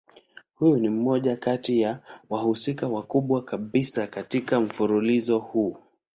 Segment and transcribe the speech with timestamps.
[0.55, 1.99] Huyu ni mmoja kati ya
[2.29, 5.77] wahusika wakubwa kabisa katika mfululizo huu.